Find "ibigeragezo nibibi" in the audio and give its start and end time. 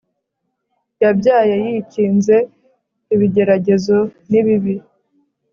3.13-4.75